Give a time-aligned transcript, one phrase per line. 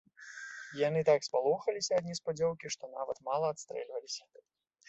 [0.87, 4.23] Яны так спалохаліся ад неспадзеўкі, што нават мала адстрэльваліся.